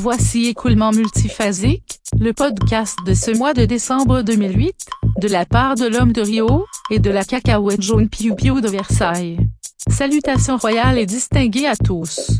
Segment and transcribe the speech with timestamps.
[0.00, 4.72] Voici Écoulement multiphasique, le podcast de ce mois de décembre 2008,
[5.20, 8.68] de la part de l'homme de Rio, et de la cacahuète jaune Piu Piu de
[8.68, 9.38] Versailles.
[9.90, 12.37] Salutations royales et distinguées à tous.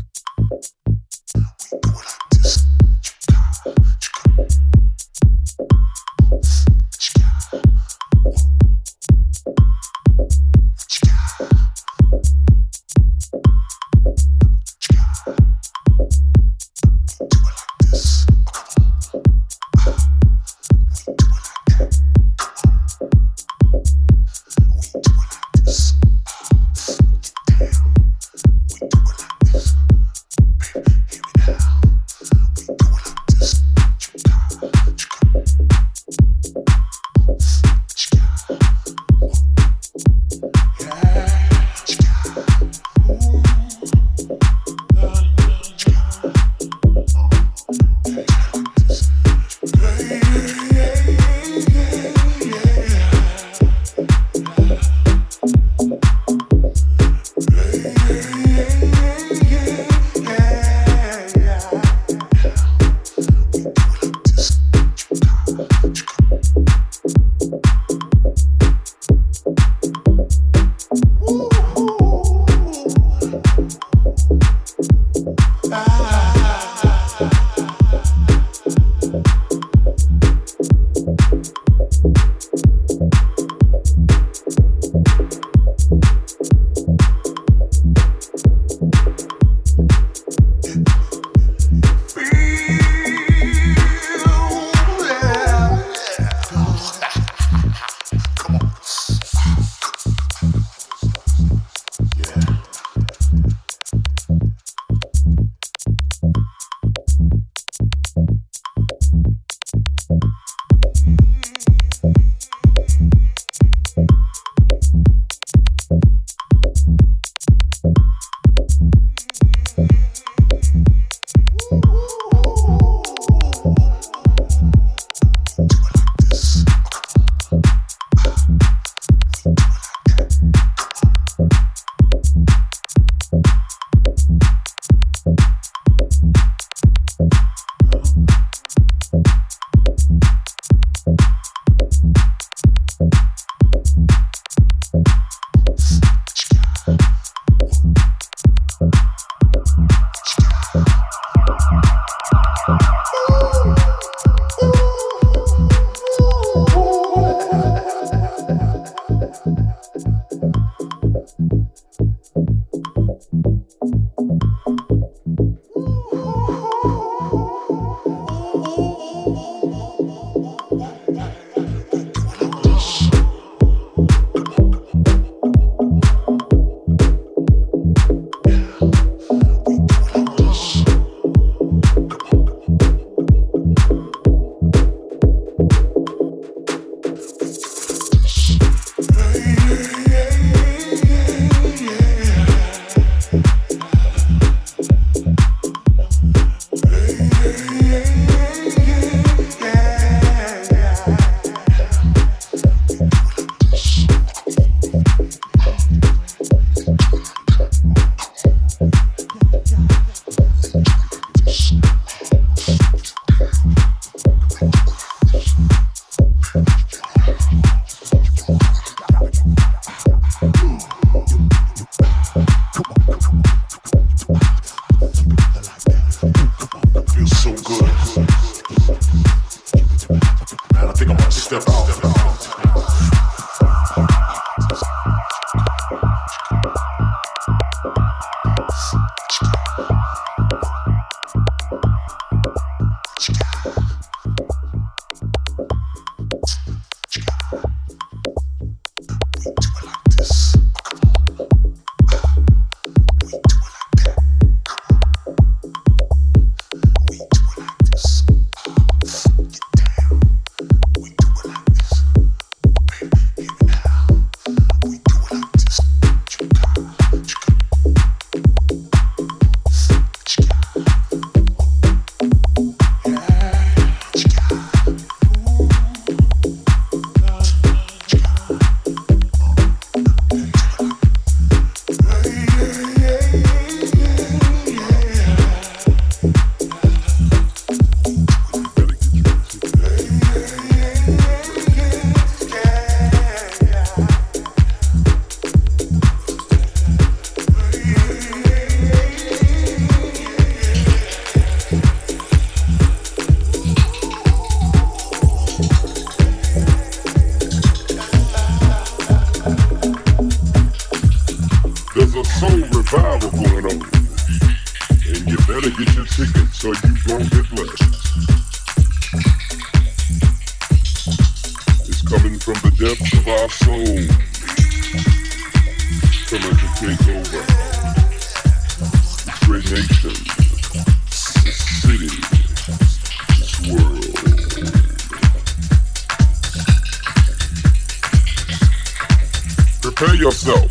[339.81, 340.69] Prepare yourself.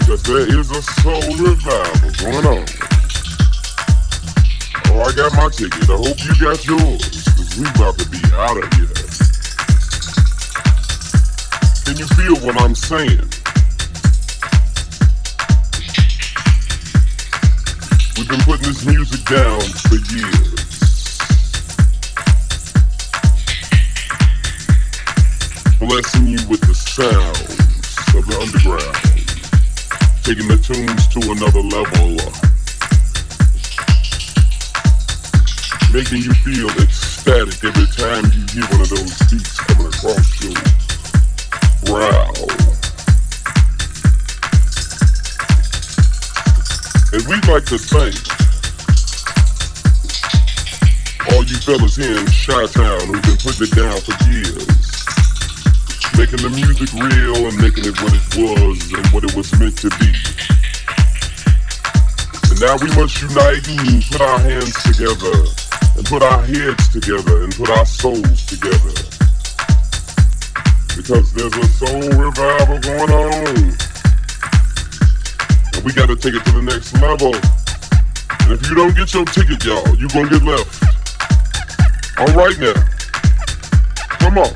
[0.00, 2.66] Because there is a soul revival going on.
[4.88, 5.88] Oh, I got my ticket.
[5.88, 7.24] I hope you got yours.
[7.34, 8.85] Cause we about to be out of here.
[11.96, 13.24] Can you feel what I'm saying?
[18.18, 20.76] We've been putting this music down for years.
[25.80, 27.48] Blessing you with the sounds
[28.14, 28.96] of the underground.
[30.22, 32.12] Taking the tunes to another level.
[35.94, 40.75] Making you feel ecstatic every time you hear one of those beats coming across your
[41.86, 42.30] brow.
[47.12, 48.14] And we'd like to thank
[51.32, 54.86] all you fellas here in Chi-Town who've been putting it down for years
[56.18, 59.76] making the music real and making it what it was and what it was meant
[59.76, 60.10] to be.
[62.50, 65.44] And now we must unite and put our hands together
[65.96, 69.05] and put our heads together and put our souls together.
[71.06, 73.56] Because there's a soul revival going on.
[75.72, 77.32] And we gotta take it to the next level.
[78.40, 80.82] And if you don't get your ticket, y'all, you're gonna get left.
[82.18, 82.74] Alright now.
[84.18, 84.50] Come on.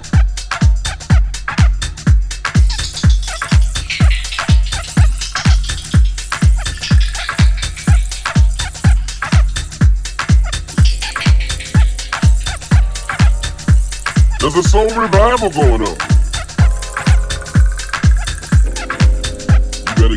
[14.40, 16.19] There's a soul revival going on.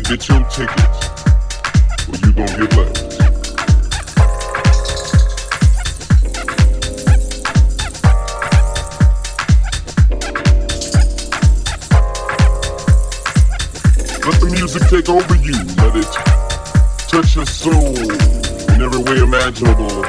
[0.08, 1.08] Get your tickets
[2.08, 3.00] or you gonna get left.
[14.26, 15.56] Let the music take over you.
[15.80, 16.12] Let it
[17.08, 17.96] touch your soul
[18.74, 20.02] in every way imaginable.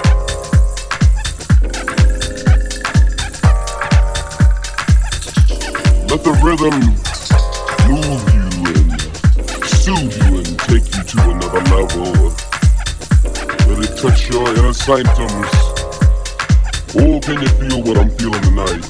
[6.10, 6.82] Let the rhythm
[7.90, 8.25] move
[9.86, 12.34] soothe you and take you to another level.
[13.70, 15.54] Let it touch your inner sanctums.
[16.98, 18.84] Oh, can you feel what I'm feeling tonight?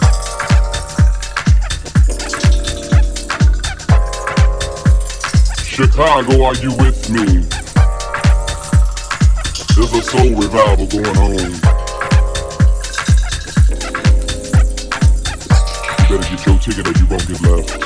[5.66, 7.44] Chicago, are you with me?
[9.76, 11.52] There's a soul revival going on.
[16.00, 17.85] You better get your ticket or you won't get left.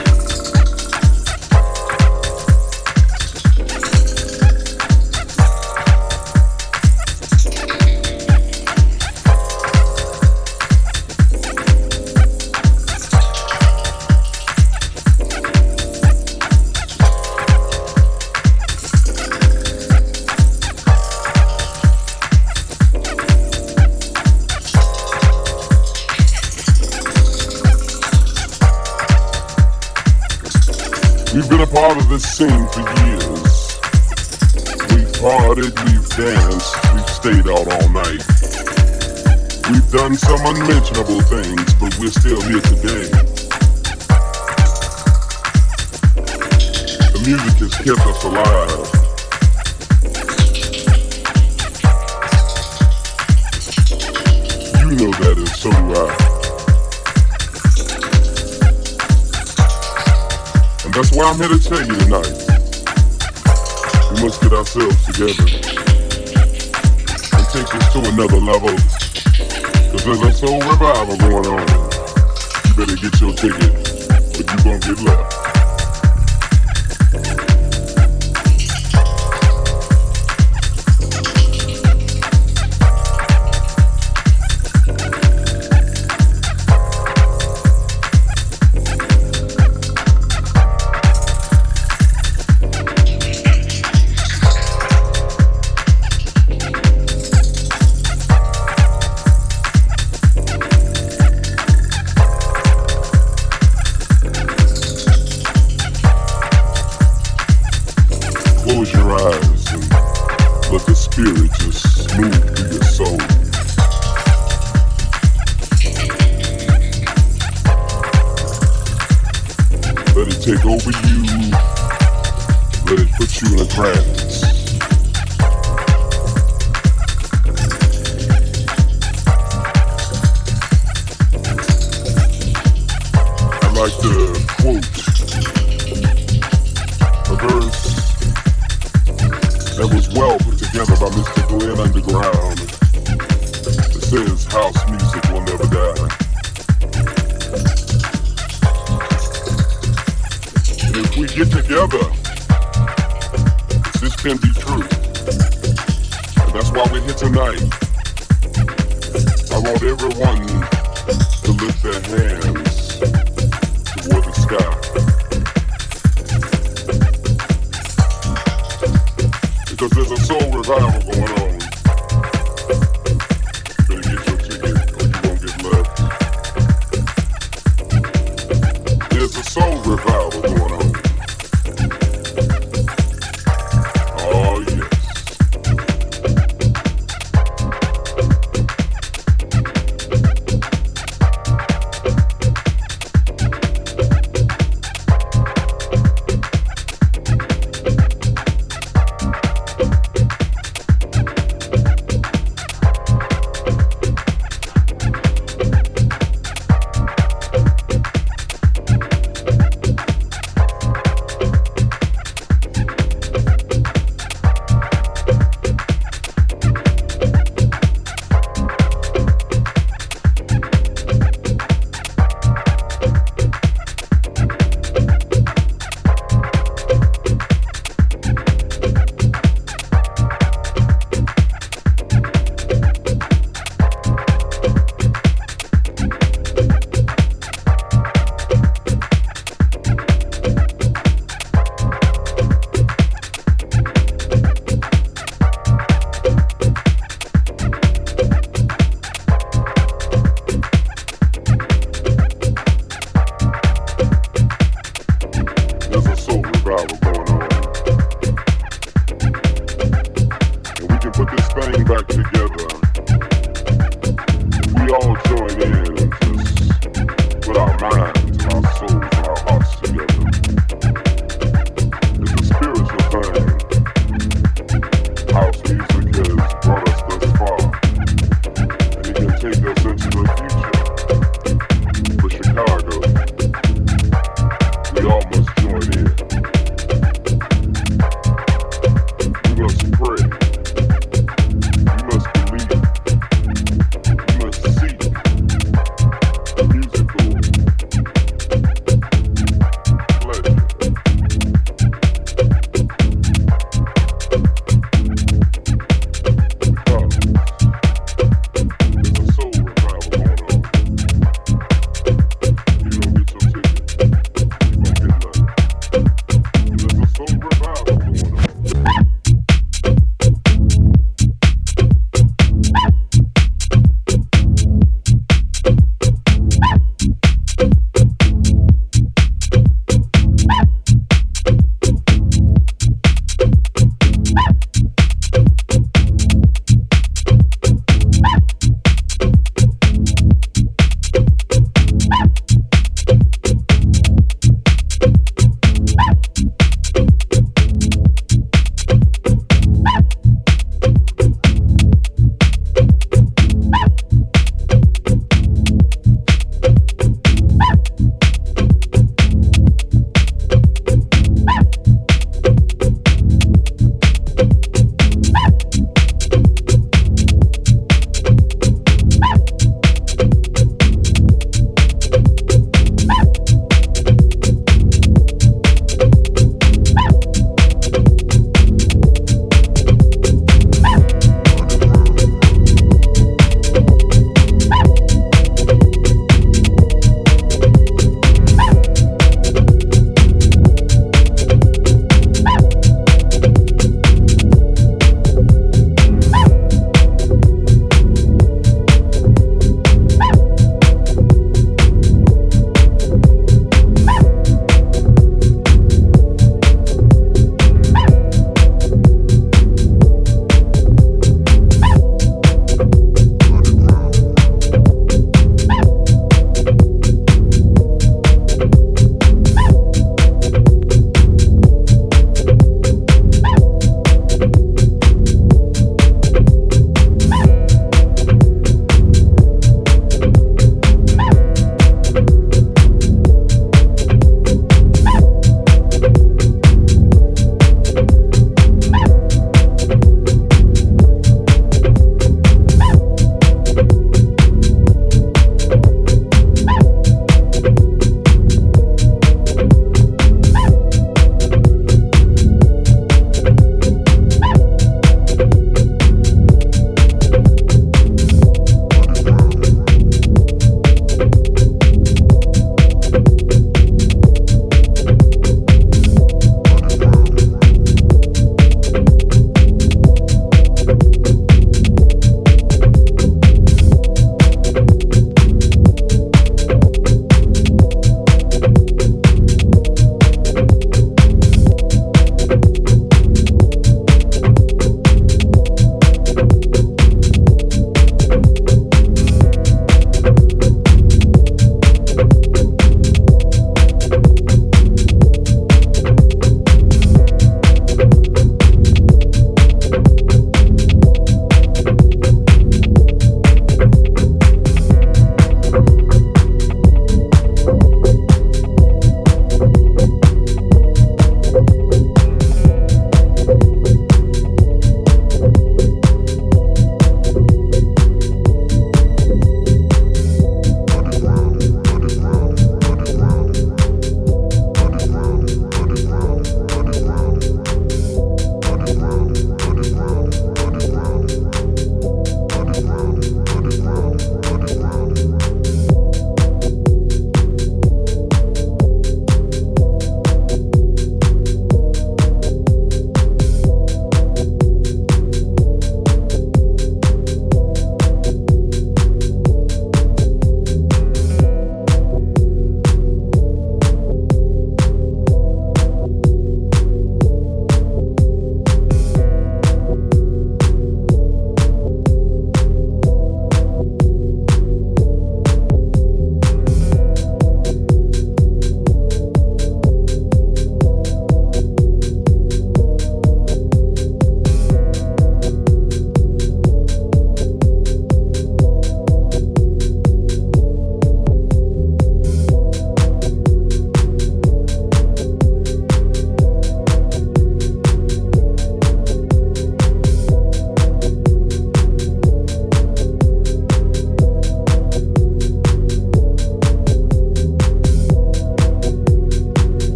[32.39, 33.75] Scene for years.
[34.89, 38.23] We've partied, we've danced, we've stayed out all night.
[39.69, 43.09] We've done some unmentionable things, but we're still here today.
[47.11, 48.87] The music has kept us alive.
[54.79, 56.28] You know that, and so do
[61.01, 62.27] that's why I'm here to tell you tonight.
[64.11, 65.31] We must get ourselves together
[67.37, 68.75] and take this to another level.
[69.91, 71.67] Cause there's a soul revival going on.
[72.65, 73.71] You better get your ticket
[74.35, 75.38] or you gonna get left.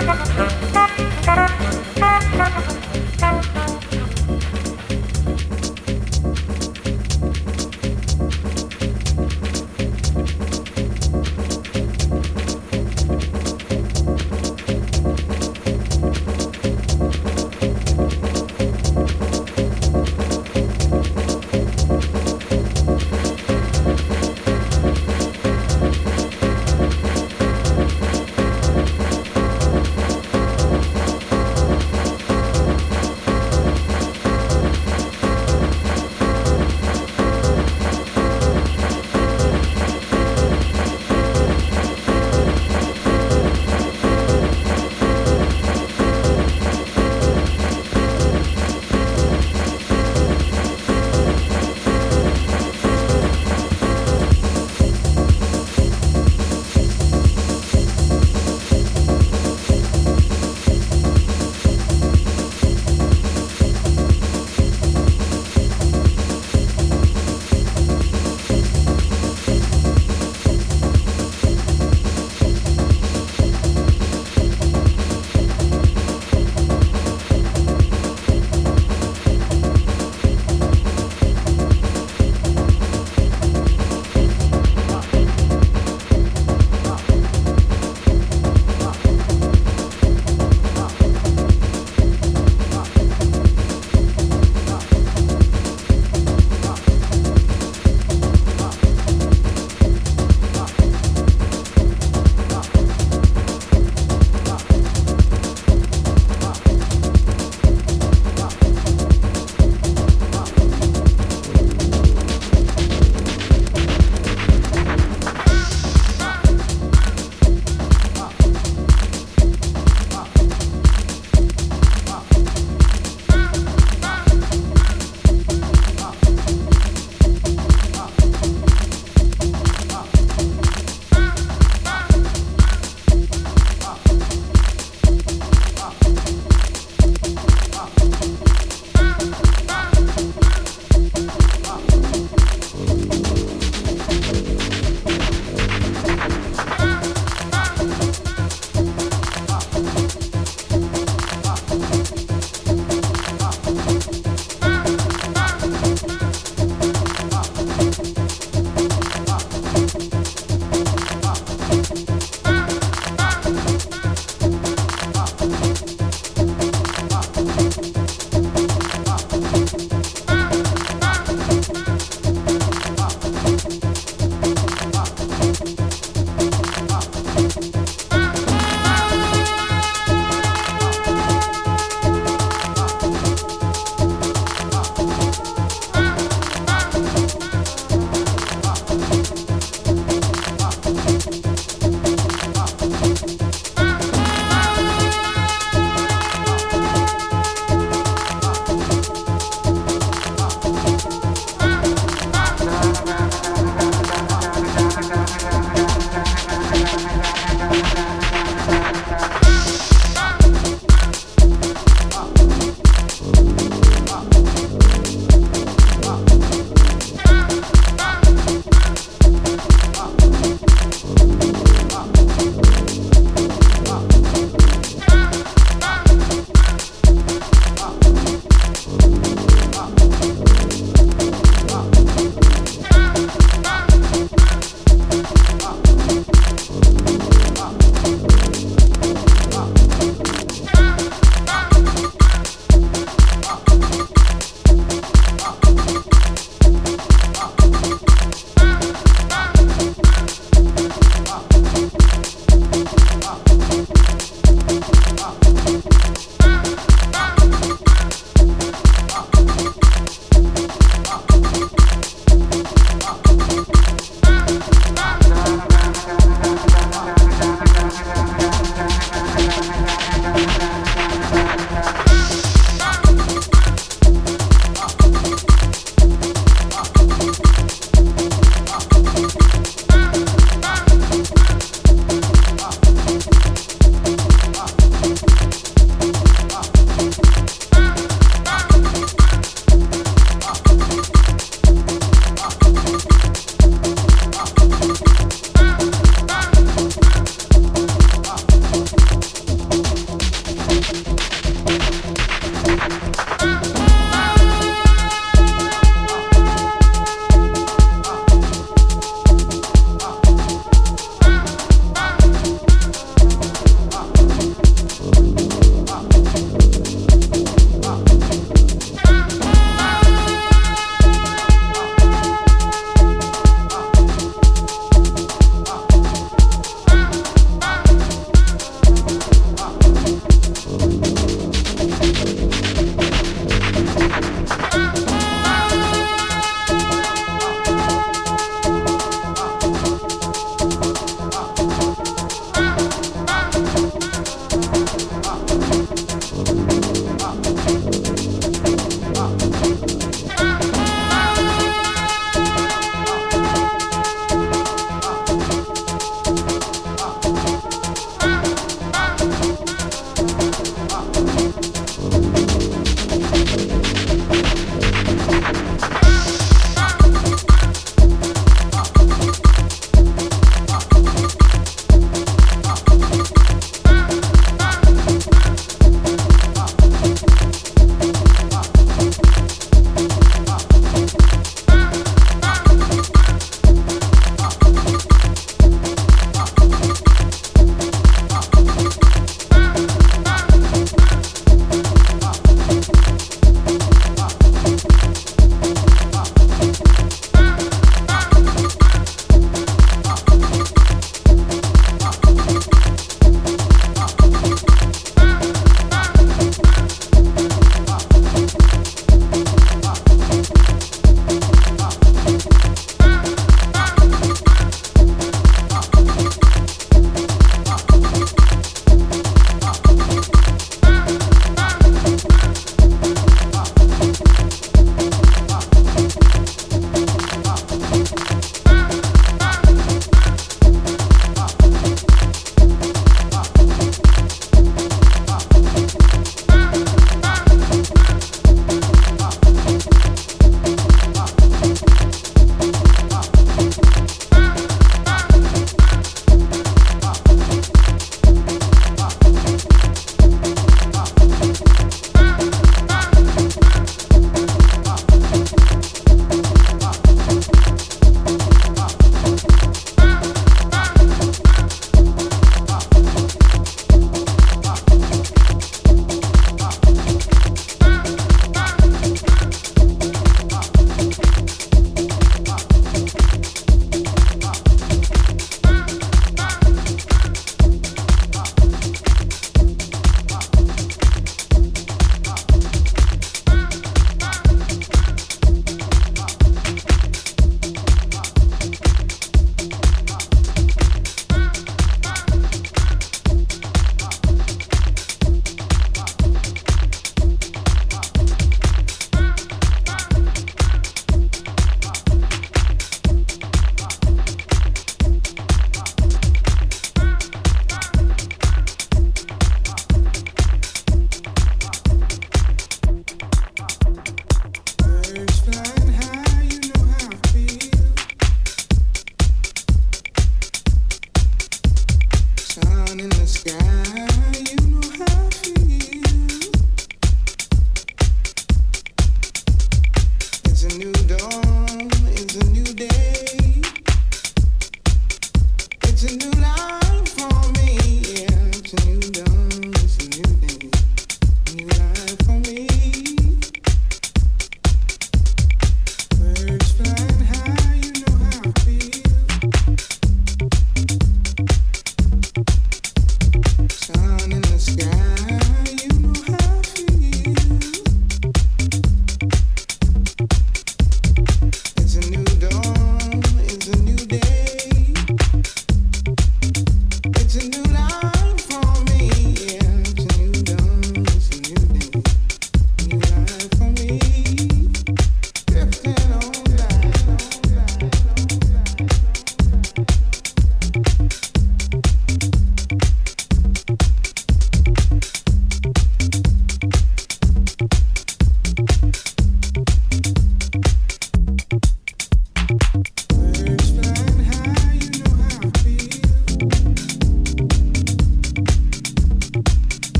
[0.00, 0.30] いただき
[2.36, 3.09] ます。